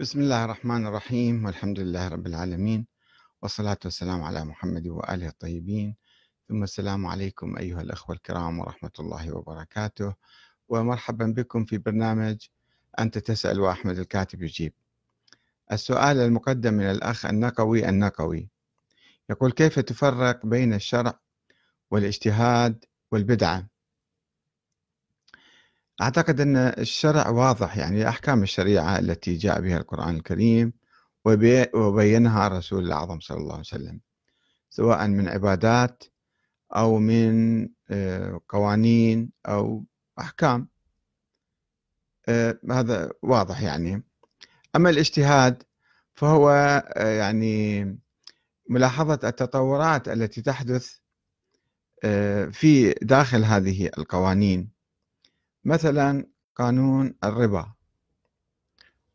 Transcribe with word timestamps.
بسم 0.00 0.20
الله 0.20 0.44
الرحمن 0.44 0.86
الرحيم 0.86 1.44
والحمد 1.44 1.80
لله 1.80 2.08
رب 2.08 2.26
العالمين 2.26 2.86
والصلاة 3.42 3.78
والسلام 3.84 4.22
على 4.22 4.44
محمد 4.44 4.86
وآله 4.86 5.28
الطيبين. 5.28 5.96
ثم 6.48 6.62
السلام 6.62 7.06
عليكم 7.06 7.56
أيها 7.56 7.80
الأخوة 7.80 8.16
الكرام 8.16 8.58
ورحمة 8.58 8.90
الله 9.00 9.36
وبركاته. 9.36 10.14
ومرحبا 10.68 11.26
بكم 11.26 11.64
في 11.64 11.78
برنامج 11.78 12.36
أنت 12.98 13.18
تسأل 13.18 13.60
وأحمد 13.60 13.98
الكاتب 13.98 14.42
يجيب. 14.42 14.72
السؤال 15.72 16.16
المقدم 16.18 16.74
من 16.74 16.90
الأخ 16.90 17.26
النقوي 17.26 17.88
النقوي. 17.88 18.50
يقول 19.30 19.52
كيف 19.52 19.78
تفرق 19.78 20.46
بين 20.46 20.74
الشرع 20.74 21.20
والاجتهاد 21.90 22.84
والبدعة؟ 23.10 23.68
أعتقد 26.00 26.40
أن 26.40 26.56
الشرع 26.56 27.28
واضح 27.28 27.76
يعني 27.76 28.08
أحكام 28.08 28.42
الشريعة 28.42 28.98
التي 28.98 29.36
جاء 29.36 29.60
بها 29.60 29.76
القرآن 29.78 30.16
الكريم 30.16 30.72
وبينها 31.74 32.46
الرسول 32.46 32.86
الأعظم 32.86 33.20
صلى 33.20 33.38
الله 33.38 33.52
عليه 33.52 33.60
وسلم 33.60 34.00
سواء 34.70 35.08
من 35.08 35.28
عبادات 35.28 36.04
أو 36.76 36.98
من 36.98 37.68
آه، 37.90 38.40
قوانين 38.48 39.32
أو 39.46 39.84
أحكام. 40.18 40.68
آه، 42.28 42.58
هذا 42.70 43.10
واضح 43.22 43.62
يعني. 43.62 44.02
أما 44.76 44.90
الاجتهاد 44.90 45.62
فهو 46.14 46.50
آه، 46.96 47.18
يعني 47.18 47.84
ملاحظة 48.68 49.28
التطورات 49.28 50.08
التي 50.08 50.42
تحدث 50.42 50.96
في 52.52 52.94
داخل 53.02 53.44
هذه 53.44 53.90
القوانين. 53.98 54.77
مثلا 55.68 56.26
قانون 56.56 57.14
الربا. 57.24 57.72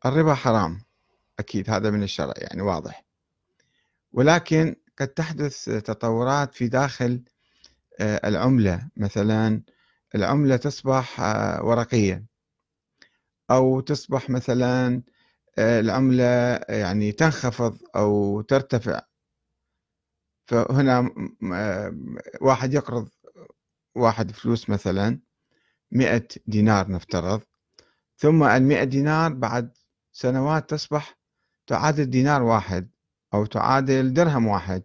الربا 0.06 0.34
حرام 0.34 0.80
أكيد 1.38 1.70
هذا 1.70 1.90
من 1.90 2.02
الشرع 2.02 2.34
يعني 2.36 2.62
واضح. 2.62 3.04
ولكن 4.12 4.76
قد 4.98 5.08
تحدث 5.08 5.64
تطورات 5.64 6.54
في 6.54 6.68
داخل 6.68 7.24
آه، 8.00 8.28
العملة. 8.28 8.88
مثلا 8.96 9.62
العملة 10.14 10.56
تصبح 10.56 11.20
آه، 11.20 11.64
ورقية. 11.64 12.26
أو 13.50 13.80
تصبح 13.80 14.30
مثلا 14.30 15.02
آه، 15.58 15.80
العملة 15.80 16.24
يعني 16.68 17.12
تنخفض 17.12 17.78
أو 17.96 18.40
ترتفع. 18.40 19.00
فهنا 20.46 21.10
واحد 22.40 22.74
يقرض 22.74 23.08
واحد 23.94 24.30
فلوس 24.30 24.70
مثلا. 24.70 25.20
مئة 25.92 26.28
دينار 26.46 26.90
نفترض 26.90 27.42
ثم 28.16 28.42
المئة 28.42 28.84
دينار 28.84 29.32
بعد 29.32 29.76
سنوات 30.12 30.70
تصبح 30.70 31.18
تعادل 31.66 32.10
دينار 32.10 32.42
واحد 32.42 32.90
أو 33.34 33.46
تعادل 33.46 34.14
درهم 34.14 34.46
واحد 34.46 34.82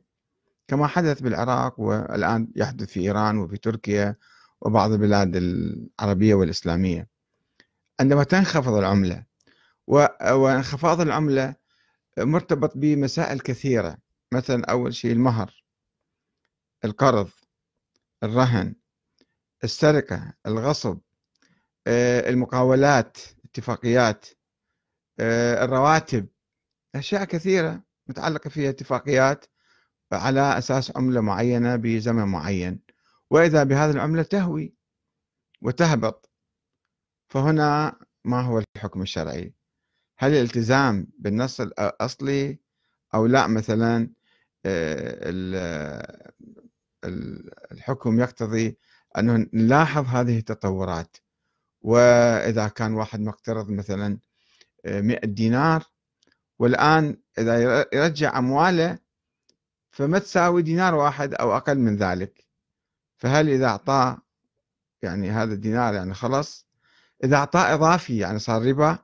كما 0.68 0.88
حدث 0.88 1.22
بالعراق 1.22 1.80
والآن 1.80 2.48
يحدث 2.56 2.88
في 2.90 3.00
إيران 3.00 3.38
وفي 3.38 3.58
تركيا 3.58 4.16
وبعض 4.62 4.92
البلاد 4.92 5.36
العربية 5.36 6.36
والإسلامية. 6.36 7.08
عندما 8.00 8.24
تنخفض 8.24 8.74
العملة 8.74 9.26
وانخفاض 10.32 11.02
العملة 11.02 11.56
مرتبط 12.18 12.78
بمسائل 12.78 13.40
كثيرة 13.40 13.98
مثلا 14.32 14.66
أول 14.66 14.94
شيء 14.94 15.12
المهر 15.12 15.64
القرض 16.86 17.30
الرهن 18.24 18.76
السرقة 19.64 20.34
الغصب 20.46 21.00
آه، 21.88 22.30
المقاولات 22.30 23.18
اتفاقيات 23.46 24.26
آه، 25.20 25.66
الرواتب 25.66 26.28
أشياء 26.96 27.24
كثيرة 27.24 27.84
متعلقة 28.08 28.50
فيها 28.50 28.70
اتفاقيات 28.70 29.46
على 30.12 30.58
أساس 30.58 30.98
عملة 30.98 31.22
معينة 31.22 31.76
بزمن 31.76 32.24
معين. 32.24 32.80
وإذا 33.30 33.64
بهذه 33.64 33.92
العملة 33.92 34.24
تهوي 34.24 34.74
وتهبط 35.62 36.32
فهنا 37.30 38.00
ما 38.26 38.42
هو 38.42 38.64
الحكم 38.78 39.02
الشرعي؟ 39.02 39.54
هل 40.18 40.32
الالتزام 40.32 41.08
بالنص 41.20 41.62
الأصلي 41.62 42.60
أو 43.14 43.26
لا؟ 43.26 43.48
مثلا 43.48 44.10
آه، 44.66 46.34
الحكم 47.72 48.20
يقتضي 48.20 48.78
أنه 49.18 49.48
نلاحظ 49.54 50.06
هذه 50.06 50.38
التطورات. 50.38 51.18
وإذا 51.82 52.68
كان 52.68 52.94
واحد 52.94 53.20
مقترض 53.20 53.70
مثلا 53.70 54.20
100 54.86 55.18
آه، 55.18 55.26
دينار 55.26 55.84
والآن 56.60 57.18
إذا 57.38 57.86
يرجع 57.94 58.38
أمواله 58.38 59.00
فما 59.92 60.20
تساوي 60.20 60.62
دينار 60.62 60.96
واحد 60.96 61.34
أو 61.34 61.58
أقل 61.58 61.80
من 61.80 61.96
ذلك. 61.96 62.46
فهل 63.18 63.50
إذا 63.50 63.66
أعطاه 63.66 64.18
يعني 65.02 65.32
هذا 65.32 65.54
الدينار 65.54 65.94
يعني 65.94 66.14
خلص 66.14 66.68
إذا 67.24 67.36
أعطاه 67.36 67.74
إضافي 67.74 68.18
يعني 68.18 68.40
صار 68.40 68.66
ربا 68.66 68.98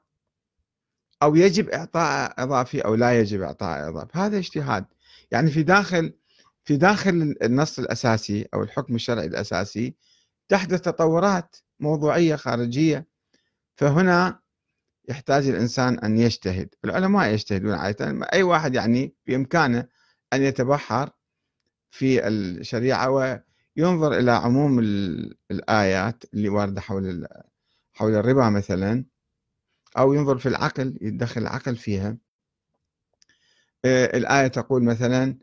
أو 1.24 1.36
يجب 1.36 1.70
إعطاء 1.70 2.44
إضافي 2.44 2.82
أو 2.82 2.96
لا 2.96 3.20
يجب 3.20 3.42
إعطاء 3.42 3.90
إضافي 3.90 4.20
هذا 4.20 4.38
اجتهاد. 4.38 4.86
يعني 5.32 5.52
في 5.52 5.64
داخل 5.64 6.14
في 6.66 6.78
داخل 6.78 7.36
النص 7.44 7.80
الأساسي 7.80 8.48
أو 8.54 8.64
الحكم 8.64 8.96
الشرعي 8.96 9.26
الأساسي 9.26 9.96
تحدث 10.50 10.82
تطورات 10.82 11.56
موضوعية 11.80 12.36
خارجية 12.36 13.08
فهنا 13.76 14.40
يحتاج 15.10 15.48
الإنسان 15.48 16.00
أن 16.00 16.18
يجتهد. 16.18 16.70
العلماء 16.86 17.34
يجتهدون 17.34 17.74
عادة 17.74 18.28
أي 18.34 18.44
واحد 18.44 18.76
يعني 18.76 19.14
بإمكانه 19.28 19.88
أن 20.34 20.42
يتبحر 20.42 21.10
في 21.92 22.28
الشريعة 22.28 23.10
وينظر 23.10 24.20
إلى 24.20 24.32
عموم 24.32 24.80
الآيات 25.52 26.24
اللي 26.34 26.50
واردة 26.50 26.82
حول 26.82 27.28
حول 27.94 28.16
الربا 28.16 28.50
مثلا 28.50 29.06
أو 29.98 30.14
ينظر 30.14 30.38
في 30.38 30.50
العقل 30.50 30.98
يدخل 31.02 31.42
العقل 31.42 31.76
فيها. 31.76 32.18
آه، 33.86 34.18
الآية 34.18 34.48
تقول 34.48 34.84
مثلا 34.84 35.38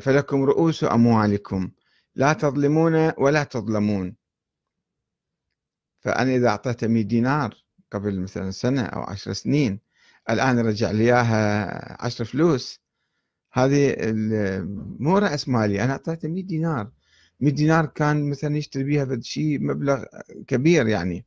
فلكم 0.00 0.42
رؤوس 0.44 0.84
أموالكم. 0.84 1.70
لا 2.14 2.32
تظلمون 2.32 3.12
ولا 3.18 3.44
تظلمون. 3.44 4.16
فأنا 6.00 6.36
إذا 6.36 6.48
أعطيته 6.48 6.86
100 6.86 7.02
دينار 7.02 7.64
قبل 7.90 8.20
مثلا 8.20 8.50
سنة 8.50 8.82
أو 8.82 9.02
عشر 9.02 9.32
سنين 9.32 9.80
الآن 10.30 10.58
رجع 10.58 10.90
لي 10.90 11.04
إياها 11.04 12.04
عشر 12.04 12.24
فلوس. 12.24 12.80
هذه 13.52 13.96
مو 15.00 15.18
رأس 15.18 15.48
مالي 15.48 15.84
أنا 15.84 15.92
أعطيته 15.92 16.28
100 16.28 16.44
دينار. 16.44 16.90
100 17.40 17.52
دينار 17.52 17.86
كان 17.86 18.30
مثلا 18.30 18.56
يشتري 18.56 18.84
بها 18.84 19.20
شيء 19.20 19.60
مبلغ 19.60 20.04
كبير 20.46 20.88
يعني. 20.88 21.26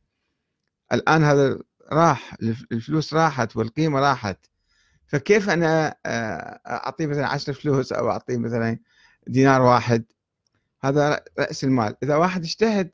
الآن 0.94 1.24
هذا 1.24 1.59
راح 1.92 2.36
الفلوس 2.72 3.13
راحت 3.13 3.57
والقيمة 3.57 4.00
راحت. 4.00 4.46
فكيف 5.08 5.50
أنا 5.50 5.96
آه، 6.06 6.60
أعطيه 6.68 7.08
مثلا 7.08 7.28
10 7.28 7.54
فلوس 7.54 7.92
أو 7.94 8.10
أعطيه 8.10 8.38
مثلا 8.38 8.80
دينار 9.28 9.62
واحد؟ 9.62 10.06
هذا 10.82 11.24
رأس 11.40 11.64
المال. 11.64 11.96
إذا 12.04 12.16
واحد 12.16 12.44
اجتهد 12.44 12.92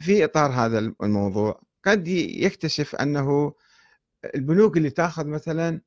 في 0.00 0.24
إطار 0.24 0.50
هذا 0.50 0.78
الموضوع 0.78 1.62
قد 1.84 2.08
يكتشف 2.08 2.94
أنه 2.94 3.54
البنوك 4.34 4.76
اللي 4.76 4.90
تأخذ 4.90 5.26
مثلا 5.26 5.80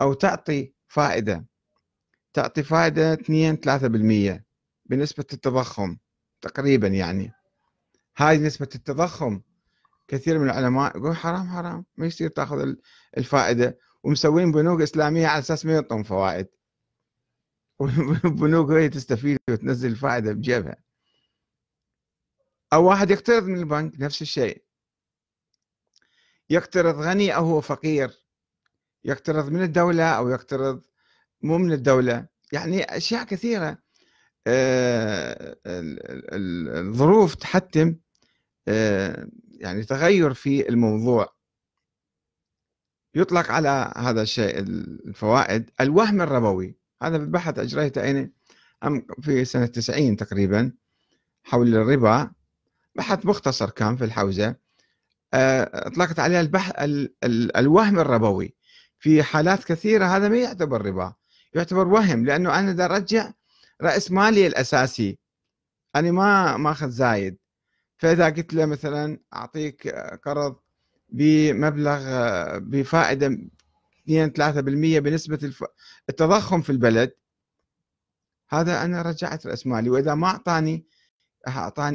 أو 0.00 0.12
تعطي 0.12 0.74
فائدة 0.88 1.46
تعطي 2.32 2.62
فائدة 2.62 3.12
2 3.12 3.56
3% 3.56 4.44
بنسبة 4.86 5.24
التضخم 5.32 5.96
تقريبا 6.42 6.88
يعني. 6.88 7.32
هاي 8.16 8.38
نسبة 8.38 8.68
التضخم 8.74 9.40
كثير 10.08 10.38
من 10.38 10.44
العلماء 10.44 10.96
يقول 10.96 11.16
حرام 11.16 11.48
حرام 11.48 11.84
ما 11.96 12.06
يصير 12.06 12.28
تأخذ 12.28 12.74
الفائدة. 13.16 13.78
ومسوين 14.02 14.52
بنوك 14.52 14.80
إسلامية 14.80 15.26
على 15.26 15.38
أساس 15.38 15.66
ما 15.66 15.72
يعطون 15.72 16.02
فوائد. 16.02 16.48
والبنوك 17.80 18.70
هي 18.70 18.88
تستفيد 18.88 19.38
وتنزل 19.50 19.90
الفائدة 19.90 20.32
بجيبها. 20.32 20.76
أو 22.72 22.88
واحد 22.88 23.10
يقترض 23.10 23.42
من 23.42 23.58
البنك 23.58 24.00
نفس 24.00 24.22
الشيء. 24.22 24.64
يقترض 26.50 26.94
غني 26.94 27.36
أو 27.36 27.44
هو 27.44 27.60
فقير. 27.60 28.10
يقترض 29.04 29.48
من 29.48 29.62
الدولة 29.62 30.04
أو 30.04 30.28
يقترض 30.28 30.82
مو 31.42 31.58
من 31.58 31.72
الدولة. 31.72 32.26
يعني 32.52 32.96
أشياء 32.96 33.24
كثيرة. 33.24 33.78
آه، 34.46 35.56
الظروف 35.66 37.34
تحتم 37.34 37.96
آه، 38.68 39.28
يعني 39.50 39.84
تغير 39.84 40.34
في 40.34 40.68
الموضوع. 40.68 41.39
يطلق 43.14 43.50
على 43.50 43.92
هذا 43.96 44.22
الشيء 44.22 44.58
الفوائد. 44.58 45.70
الوهم 45.80 46.20
الربوي 46.20 46.76
هذا 47.02 47.16
البحث 47.16 47.58
أجريته 47.58 48.04
أين 48.04 48.32
في 49.22 49.44
سنة 49.44 49.66
90 49.66 50.16
تقريبا 50.16 50.72
حول 51.42 51.76
الربا. 51.76 52.30
بحث 52.94 53.26
مختصر 53.26 53.70
كان 53.70 53.96
في 53.96 54.04
الحوزة. 54.04 54.56
آه، 55.34 55.86
أطلقت 55.88 56.18
عليه 56.18 56.40
البحث 56.40 56.72
الوهم 57.56 57.98
الربوي. 57.98 58.54
في 58.98 59.22
حالات 59.22 59.64
كثيرة 59.64 60.04
هذا 60.06 60.28
ما 60.28 60.36
يعتبر 60.36 60.86
ربا 60.86 61.14
يعتبر 61.54 61.88
وهم 61.88 62.26
لأنه 62.26 62.58
أنا 62.58 62.72
دا 62.72 62.84
أرجع 62.84 63.32
رأس 63.82 64.10
مالي 64.10 64.46
الأساسي. 64.46 65.18
أنا 65.96 66.10
ما 66.12 66.56
ماخذ 66.56 66.88
زايد. 66.88 67.38
فإذا 67.98 68.24
قلت 68.26 68.54
له 68.54 68.66
مثلا 68.66 69.18
أعطيك 69.34 69.88
قرض 70.24 70.56
بمبلغ 71.12 72.00
بفائدة 72.58 73.38
2 74.04 74.32
3% 74.32 74.98
بنسبة 74.98 75.52
التضخم 76.08 76.62
في 76.62 76.70
البلد. 76.70 77.12
هذا 78.48 78.84
أنا 78.84 79.02
رجعت 79.02 79.46
رأس 79.46 79.66
مالي 79.66 79.90
وإذا 79.90 80.14
ما 80.14 80.26
أعطاني 80.26 80.84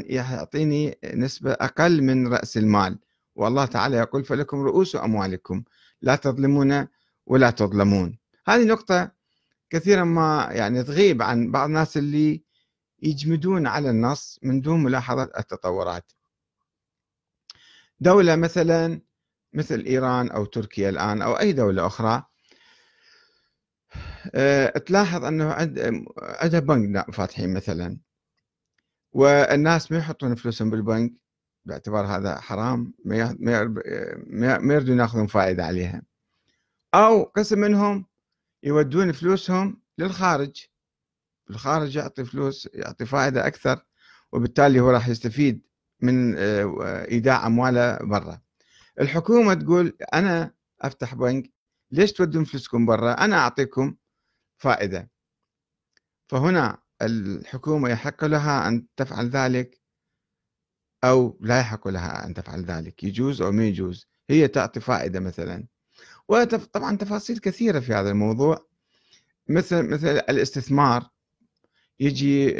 يعطيني 0.09 0.97
نسبة 1.13 1.51
أقل 1.51 2.01
من 2.01 2.27
رأس 2.27 2.57
المال. 2.57 2.99
والله 3.35 3.65
تعالى 3.65 3.97
يقول 3.97 4.23
فلكم 4.23 4.61
رؤوس 4.61 4.95
أموالكم 4.95 5.63
لا 6.01 6.15
تظلمون 6.15 6.87
ولا 7.25 7.49
تظلمون. 7.49 8.17
هذه 8.47 8.63
نقطة 8.63 9.11
كثيرا 9.69 10.03
ما 10.03 10.47
يعني 10.51 10.83
تغيب 10.83 11.21
عن 11.21 11.51
بعض 11.51 11.67
الناس 11.67 11.97
اللي 11.97 12.43
يجمدون 13.01 13.67
على 13.67 13.89
النص 13.89 14.39
من 14.43 14.61
دون 14.61 14.83
ملاحظة 14.83 15.23
التطورات. 15.23 16.11
دولة 17.99 18.35
مثلا 18.35 19.01
مثل 19.53 19.79
إيران 19.79 20.31
أو 20.31 20.45
تركيا 20.45 20.89
الآن 20.89 21.21
أو 21.21 21.39
أي 21.39 21.53
دولة 21.53 21.87
أخرى 21.87 22.23
أه 24.35 24.77
تلاحظ 24.77 25.25
أنه 25.25 25.51
عندها 26.19 26.59
بنك 26.59 27.11
فاتحين 27.11 27.53
مثلا. 27.53 27.97
والناس 29.11 29.91
ما 29.91 29.97
يحطون 29.97 30.35
فلوسهم 30.35 30.69
بالبنك 30.69 31.13
باعتبار 31.65 32.05
هذا 32.05 32.39
حرام 32.39 32.93
ما 33.05 34.73
يردون 34.73 34.99
يأخذون 34.99 35.27
فائدة 35.27 35.65
عليها. 35.65 36.01
أو 36.93 37.23
قسم 37.23 37.59
منهم 37.59 38.05
يودون 38.63 39.11
فلوسهم 39.11 39.81
للخارج. 39.97 40.65
الخارج 41.49 41.95
يعطي 41.95 42.25
فلوس 42.25 42.69
يعطي 42.73 43.05
فائدة 43.05 43.47
أكثر 43.47 43.85
وبالتالي 44.31 44.79
هو 44.79 44.89
راح 44.89 45.07
يستفيد. 45.07 45.61
من 46.05 46.37
آه، 46.37 47.05
إيداع 47.11 47.47
أمواله 47.47 47.97
برا. 47.97 48.41
الحكومة 49.01 49.53
تقول 49.53 49.97
أنا 50.13 50.53
أفتح 50.81 51.15
بنك 51.15 51.51
ليش 51.91 52.13
تودون 52.13 52.43
فلوسكم 52.43 52.85
برا؟ 52.85 53.11
أنا 53.11 53.35
أعطيكم 53.37 53.95
فائدة. 54.57 55.09
فهنا 56.27 56.77
الحكومة 57.01 57.89
يحق 57.89 58.25
لها 58.25 58.67
أن 58.67 58.85
تفعل 58.97 59.29
ذلك 59.29 59.81
أو 61.03 61.37
لا 61.41 61.59
يحق 61.59 61.87
لها 61.87 62.25
أن 62.25 62.33
تفعل 62.33 62.63
ذلك 62.63 63.03
يجوز 63.03 63.41
أو 63.41 63.51
ما 63.51 63.65
يجوز. 63.67 64.07
هي 64.29 64.47
تعطي 64.47 64.79
فائدة 64.79 65.19
مثلا. 65.19 65.67
وطبعا 66.27 66.97
تفاصيل 66.97 67.39
كثيرة 67.39 67.79
في 67.79 67.93
هذا 67.93 68.09
الموضوع. 68.09 68.67
مثل 69.47 69.83
مثل 69.89 70.07
الاستثمار 70.07 71.09
يجي 71.99 72.53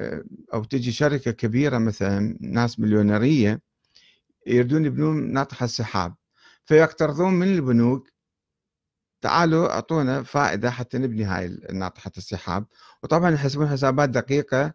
آه، 0.00 0.24
أو 0.54 0.64
تجي 0.64 0.92
شركة 0.92 1.30
كبيرة 1.30 1.78
مثلا 1.78 2.38
ناس 2.40 2.80
مليونيرية 2.80 3.62
يريدون 4.46 4.84
يبنون 4.84 5.32
ناطحة 5.32 5.64
السحاب. 5.64 6.14
فيقترضون 6.64 7.34
من 7.34 7.54
البنوك 7.54 8.08
تعالوا 9.22 9.72
أعطونا 9.74 10.22
فائدة 10.22 10.70
حتى 10.70 10.98
نبني 10.98 11.24
هاي 11.24 11.48
ناطحة 11.72 12.12
السحاب. 12.16 12.66
وطبعا 13.02 13.30
يحسبون 13.30 13.68
حسابات 13.68 14.08
دقيقة 14.10 14.74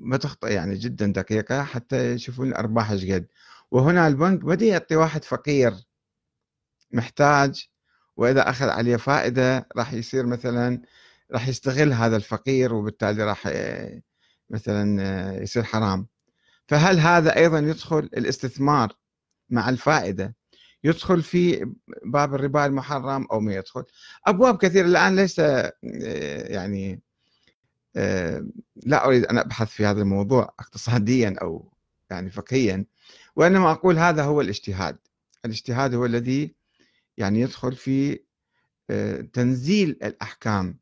ما 0.00 0.16
تخطئ 0.16 0.52
يعني 0.52 0.74
جدا 0.74 1.06
دقيقة 1.12 1.62
حتى 1.64 2.12
يشوفون 2.14 2.48
الأرباح 2.48 2.90
إيش 2.90 3.04
قد. 3.10 3.26
وهنا 3.70 4.06
البنك 4.08 4.44
بدأ 4.44 4.66
يعطي 4.66 4.96
واحد 4.96 5.24
فقير 5.24 5.74
محتاج 6.92 7.68
وإذا 8.16 8.50
أخذ 8.50 8.68
عليه 8.68 8.96
فائدة 8.96 9.68
راح 9.76 9.92
يصير 9.92 10.26
مثلا 10.26 10.82
راح 11.32 11.48
يستغل 11.48 11.92
هذا 11.92 12.16
الفقير 12.16 12.74
وبالتالي 12.74 13.24
راح 13.24 13.52
مثلا 14.50 15.42
يصير 15.42 15.62
حرام. 15.62 16.06
فهل 16.68 16.98
هذا 16.98 17.36
أيضا 17.36 17.58
يدخل 17.58 17.98
الاستثمار 17.98 18.96
مع 19.50 19.68
الفائدة؟ 19.68 20.34
يدخل 20.84 21.22
في 21.22 21.72
باب 22.04 22.34
الربا 22.34 22.66
المحرم 22.66 23.26
أو 23.32 23.40
ما 23.40 23.54
يدخل؟ 23.54 23.84
أبواب 24.26 24.58
كثيرة. 24.58 24.86
الآن 24.86 25.16
ليس 25.16 25.38
يعني 25.38 27.00
لا 28.76 29.06
أريد 29.06 29.24
أن 29.24 29.38
أبحث 29.38 29.70
في 29.70 29.86
هذا 29.86 30.00
الموضوع 30.02 30.54
اقتصاديا 30.60 31.36
أو 31.42 31.72
يعني 32.10 32.30
فقهيا 32.30 32.84
وإنما 33.36 33.70
أقول 33.70 33.98
هذا 33.98 34.24
هو 34.24 34.40
الاجتهاد. 34.40 34.98
الاجتهاد 35.44 35.94
هو 35.94 36.06
الذي 36.06 36.54
يعني 37.16 37.40
يدخل 37.40 37.72
في 37.76 38.20
تنزيل 39.32 39.88
الأحكام 39.90 40.78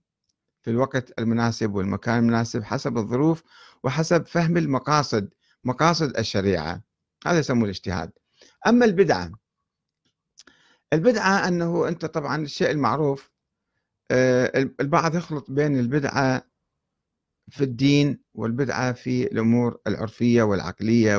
في 0.69 0.73
الوقت 0.73 1.19
المناسب 1.19 1.75
والمكان 1.75 2.19
المناسب 2.19 2.63
حسب 2.63 2.99
الظروف 2.99 3.43
وحسب 3.85 4.27
فهم 4.27 4.57
المقاصد 4.57 5.29
مقاصد 5.65 6.17
الشريعة. 6.19 6.83
هذا 7.27 7.39
يسموه 7.39 7.65
الاجتهاد. 7.65 8.11
أما 8.67 8.85
البدعة 8.85 9.33
البدعة 10.93 11.49
أنه 11.49 11.89
أنت 11.89 12.05
طبعا 12.07 12.43
الشيء 12.43 12.71
المعروف 12.71 13.31
آه، 14.11 14.71
البعض 14.81 15.15
يخلط 15.15 15.51
بين 15.51 15.79
البدعة 15.79 16.43
في 17.51 17.65
الدين 17.65 18.21
والبدعة 18.35 18.93
في 18.93 19.23
الأمور 19.23 19.79
العرفية 19.87 20.43
والعقلية 20.43 21.17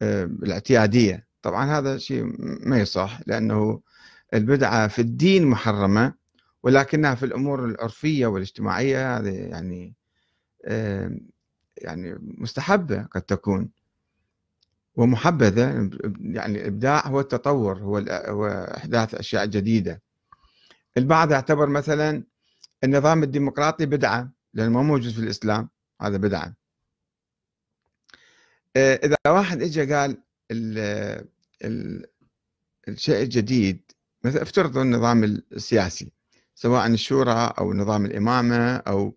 والاعتيادية 0.00 1.14
آه، 1.14 1.26
طبعا 1.42 1.78
هذا 1.78 1.98
شيء 1.98 2.24
ما 2.68 2.80
يصح 2.80 3.20
لأنه 3.26 3.80
البدعة 4.34 4.88
في 4.88 4.98
الدين 4.98 5.46
محرمة. 5.46 6.19
ولكنها 6.62 7.14
في 7.14 7.26
الأمور 7.26 7.64
العرفية 7.64 8.26
والاجتماعية 8.26 9.18
هذه 9.18 9.34
يعني 9.34 9.94
يعني 11.76 12.18
مستحبة 12.20 13.02
قد 13.02 13.22
تكون 13.22 13.70
ومحبذة. 14.94 15.90
يعني 16.20 16.60
الإبداع 16.60 17.06
هو 17.06 17.20
التطور 17.20 17.78
هو 17.78 17.98
هو 18.08 18.46
إحداث 18.76 19.14
أشياء 19.14 19.46
جديدة. 19.46 20.02
البعض 20.96 21.32
يعتبر 21.32 21.68
مثلا 21.68 22.24
النظام 22.84 23.22
الديمقراطي 23.22 23.86
بدعة 23.86 24.32
لأنه 24.54 24.70
ما 24.70 24.82
موجود 24.82 25.12
في 25.12 25.18
الإسلام 25.18 25.68
هذا 26.02 26.16
بدعة. 26.16 26.54
آه، 28.76 28.94
إذا 28.94 29.16
واحد 29.26 29.62
إجا 29.62 29.96
قال 29.96 30.22
ال 30.50 30.78
ال 31.64 32.06
الشيء 32.88 33.22
الجديد 33.22 33.92
مثلا 34.24 34.42
افترضوا 34.42 34.82
النظام 34.82 35.24
السياسي. 35.24 36.12
سواء 36.62 36.86
الشورى 36.86 37.54
أو 37.58 37.74
نظام 37.74 38.04
الإمامة 38.04 38.76
أو 38.76 39.16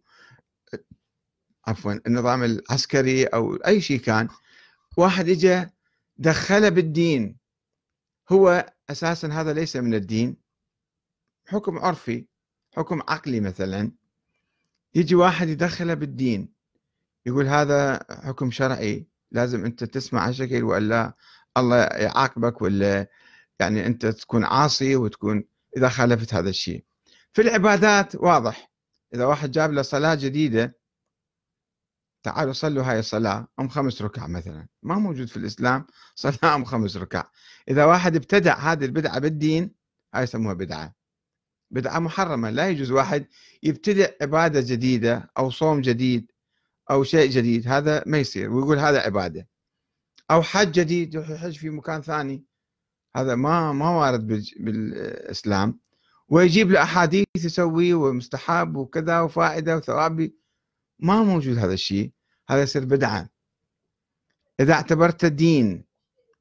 عفوا 1.68 1.94
النظام 2.08 2.44
العسكري 2.44 3.26
أو 3.26 3.56
أي 3.56 3.82
شيء 3.82 4.00
كان 4.00 4.28
واحد 4.98 5.30
اجى 5.30 5.66
دخله 6.18 6.70
بالدين. 6.70 7.38
هو 8.32 8.74
أساسا 8.90 9.28
هذا 9.28 9.54
ليس 9.54 9.76
من 9.76 9.94
الدين. 9.94 10.38
حكم 11.48 11.80
عرفي 11.80 12.26
حكم 12.72 13.02
عقلي 13.08 13.40
مثلا. 13.40 13.92
يجي 14.96 15.16
واحد 15.16 15.50
يدخله 15.50 15.94
بالدين. 15.94 16.50
يقول 17.26 17.48
هذا 17.48 18.06
حكم 18.10 18.52
شرعي. 18.52 19.08
لازم 19.32 19.66
أنت 19.66 19.84
تسمع 19.84 20.28
هالشكل 20.28 20.64
والا 20.64 21.16
الله 21.58 21.78
يعاقبك 21.78 22.62
ولا 22.62 23.08
يعني 23.60 23.86
أنت 23.86 24.06
تكون 24.06 24.44
عاصي 24.46 24.96
وتكون 24.96 25.44
إذا 25.78 25.90
خالفت 25.90 26.34
هذا 26.34 26.50
الشيء. 26.50 26.84
في 27.34 27.42
العبادات 27.42 28.16
واضح. 28.16 28.72
إذا 29.14 29.26
واحد 29.26 29.52
جاب 29.52 29.72
له 29.72 29.82
صلاة 29.82 30.16
جديدة 30.16 30.80
تعالوا 32.24 32.54
صلوا 32.54 32.84
هاي 32.84 33.00
الصلاة 33.00 33.48
أم 33.60 33.70
خمس 33.70 34.02
ركع 34.02 34.28
مثلا. 34.28 34.68
ما 34.84 34.96
موجود 34.96 35.28
في 35.28 35.38
الإسلام 35.38 35.88
صلاة 36.16 36.56
أم 36.56 36.66
خمس 36.66 36.98
ركع. 36.98 37.24
إذا 37.70 37.86
واحد 37.86 38.16
ابتدع 38.16 38.58
هذه 38.58 38.86
البدعة 38.86 39.20
بالدين 39.20 39.76
هاي 40.16 40.24
يسموها 40.24 40.54
بدعة. 40.54 40.96
بدعة 41.72 42.00
محرمة. 42.00 42.50
لا 42.50 42.70
يجوز 42.70 42.92
واحد 42.92 43.28
يبتدع 43.64 44.08
عبادة 44.22 44.62
جديدة 44.62 45.32
أو 45.38 45.50
صوم 45.50 45.82
جديد 45.82 46.32
أو 46.92 47.04
شيء 47.04 47.30
جديد. 47.30 47.68
هذا 47.68 48.04
ما 48.08 48.18
يصير. 48.18 48.52
ويقول 48.54 48.80
هذا 48.80 49.00
عبادة. 49.00 49.48
أو 50.32 50.42
حج 50.42 50.72
جديد 50.72 51.16
يحج 51.16 51.58
في 51.58 51.70
مكان 51.70 52.02
ثاني. 52.02 52.46
هذا 53.16 53.36
ما 53.36 53.74
ما 53.74 53.90
وارد 53.90 54.28
بالإسلام. 54.58 55.83
ويجيب 56.34 56.72
له 56.72 56.84
أحاديث 56.84 57.26
يسوي 57.36 57.94
ومستحب 57.94 58.76
وكذا 58.76 59.20
وفائدة 59.20 59.78
وثوابي. 59.78 60.36
ما 61.00 61.24
موجود 61.24 61.58
هذا 61.58 61.74
الشيء. 61.74 62.12
هذا 62.50 62.62
يصير 62.62 62.86
بدعة 62.86 63.30
إذا 64.60 64.74
اعتبرت 64.74 65.26
دين 65.26 65.86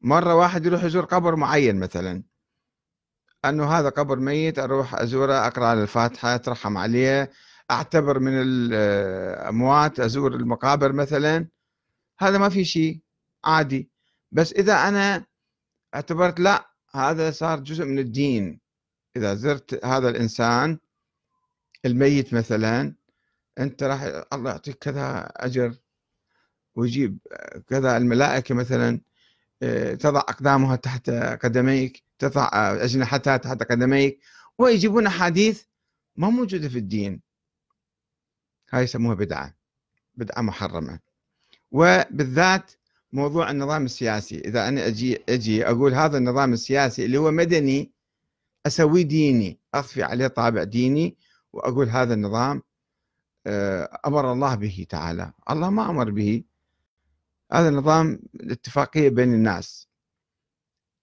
مرة 0.01 0.35
واحد 0.35 0.67
يروح 0.67 0.85
يزور 0.85 1.05
قبر 1.05 1.37
معين 1.37 1.81
مثلا. 1.81 2.23
أنه 3.45 3.73
هذا 3.73 3.89
قبر 3.89 4.19
ميت 4.19 4.59
أروح 4.59 4.95
أزوره 4.95 5.47
أقرأ 5.47 5.73
الفاتحة 5.73 6.35
أترحم 6.35 6.79
عليه 6.79 7.31
أعتبر 7.71 8.19
من 8.19 8.33
الأموات 8.35 10.01
أزور 10.01 10.35
المقابر 10.35 10.93
مثلا. 10.93 11.49
هذا 12.19 12.39
ما 12.39 12.49
في 12.49 12.65
شيء 12.65 13.01
عادي. 13.45 13.91
بس 14.33 14.53
إذا 14.53 14.89
أنا 14.89 15.27
اعتبرت 15.95 16.41
لا 16.41 16.71
هذا 16.95 17.31
صار 17.31 17.61
جزء 17.61 17.85
من 17.85 17.99
الدين. 17.99 18.62
إذا 19.17 19.35
زرت 19.35 19.85
هذا 19.85 20.09
الإنسان 20.09 20.79
الميت 21.85 22.35
مثلا 22.35 22.95
أنت 23.59 23.83
راح 23.83 24.03
الله 24.33 24.51
يعطيك 24.51 24.79
كذا 24.79 25.33
أجر 25.37 25.75
ويجيب 26.75 27.19
كذا 27.69 27.97
الملائكة 27.97 28.55
مثلا 28.55 29.01
آه، 29.63 29.95
تضع 29.95 30.21
أقدامها 30.21 30.77
تحت 30.77 31.11
قدميك 31.11 32.03
تضع 32.19 32.49
أجنحتها 32.55 33.37
تحت 33.37 33.63
قدميك 33.63 34.21
ويجيبون 34.59 35.07
أحاديث 35.07 35.63
ما 36.17 36.31
موجودة 36.31 36.69
في 36.69 36.79
الدين. 36.79 37.23
هاي 38.71 38.85
يسموها 38.85 39.15
بدعة 39.15 39.55
بدعة 40.15 40.43
محرمة. 40.43 41.01
وبالذات 41.71 42.73
موضوع 43.13 43.51
النظام 43.51 43.85
السياسي. 43.85 44.39
إذا 44.39 44.69
أنا 44.69 44.87
أجي 44.87 45.23
أجي 45.29 45.67
أقول 45.67 45.95
هذا 45.95 46.19
النظام 46.19 46.53
السياسي 46.53 47.05
اللي 47.05 47.19
هو 47.19 47.31
مدني 47.31 47.92
أسويه 48.67 49.03
ديني 49.03 49.59
أضفي 49.75 50.03
عليه 50.03 50.27
طابع 50.27 50.63
ديني 50.63 51.17
وأقول 51.53 51.89
هذا 51.89 52.15
النظام 52.15 52.63
آه، 53.47 54.01
أمر 54.07 54.33
الله 54.33 54.55
به 54.55 54.87
تعالى. 54.89 55.33
الله 55.51 55.71
ما 55.71 55.91
أمر 55.91 56.11
به. 56.11 56.45
هذا 57.53 57.69
النظام 57.69 58.21
الاتفاقية 58.35 59.09
بين 59.09 59.35
الناس 59.35 59.89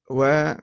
ومسألة 0.10 0.60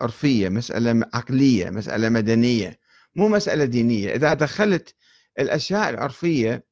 عرفية 0.00 0.48
مسألة 0.48 1.06
عقلية 1.14 1.70
مسألة 1.70 2.08
مدنية 2.08 2.80
مو 3.16 3.28
مسألة 3.28 3.64
دينية. 3.64 4.14
إذا 4.14 4.34
دخلت 4.34 4.94
الأشياء 5.38 5.90
العرفية 5.90 6.66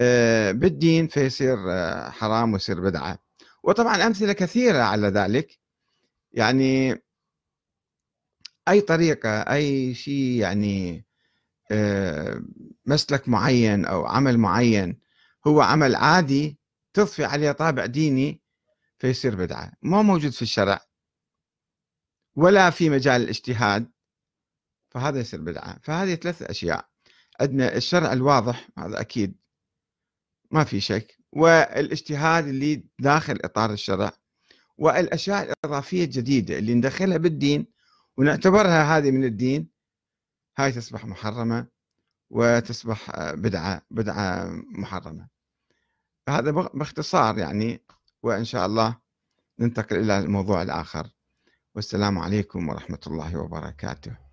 آه، 0.00 0.52
بالدين 0.52 1.08
فيصير 1.08 1.58
آه، 1.70 2.10
حرام 2.10 2.52
ويصير 2.52 2.80
بدعة. 2.80 3.18
وطبعا 3.62 4.06
أمثلة 4.06 4.32
كثيرة 4.32 4.82
على 4.82 5.08
ذلك. 5.08 5.61
يعني 6.32 7.02
أي 8.68 8.80
طريقة 8.80 9.40
أي 9.40 9.94
شيء 9.94 10.40
يعني 10.40 11.04
آه، 11.72 12.42
مسلك 12.86 13.28
معين 13.28 13.84
أو 13.84 14.06
عمل 14.06 14.38
معين 14.38 15.00
هو 15.46 15.60
عمل 15.60 15.94
عادي 15.96 16.58
تضفي 16.94 17.24
عليه 17.24 17.52
طابع 17.52 17.86
ديني 17.86 18.40
فيصير 18.98 19.34
بدعة. 19.36 19.72
ما 19.82 20.02
موجود 20.02 20.30
في 20.32 20.42
الشرع 20.42 20.80
ولا 22.36 22.70
في 22.70 22.90
مجال 22.90 23.22
الاجتهاد 23.22 23.90
فهذا 24.90 25.20
يصير 25.20 25.40
بدعة. 25.40 25.78
فهذه 25.82 26.14
ثلاث 26.14 26.42
أشياء. 26.42 26.88
عندنا 27.40 27.76
الشرع 27.76 28.12
الواضح 28.12 28.68
هذا 28.78 29.00
أكيد 29.00 29.36
ما 30.50 30.64
في 30.64 30.80
شك. 30.80 31.18
والإجتهاد 31.32 32.46
اللي 32.48 32.84
داخل 32.98 33.38
إطار 33.44 33.72
الشرع. 33.72 34.12
والأشياء 34.78 35.42
الإضافية 35.42 36.04
الجديدة 36.04 36.58
اللي 36.58 36.74
ندخلها 36.74 37.16
بالدين 37.16 37.66
ونعتبرها 38.16 38.98
هذه 38.98 39.10
من 39.10 39.24
الدين 39.24 39.68
هاي 40.58 40.72
تصبح 40.72 41.04
محرمة 41.04 41.66
وتصبح 42.30 43.10
بدعة 43.32 43.82
بدعة 43.90 44.48
محرمة. 44.78 45.28
هذا 46.28 46.50
باختصار 46.50 47.38
يعني 47.38 47.84
وإن 48.22 48.44
شاء 48.44 48.66
الله 48.66 48.98
ننتقل 49.58 49.96
إلى 49.96 50.18
الموضوع 50.18 50.62
الآخر. 50.62 51.10
والسلام 51.74 52.18
عليكم 52.18 52.68
ورحمة 52.68 53.00
الله 53.06 53.36
وبركاته. 53.36 54.31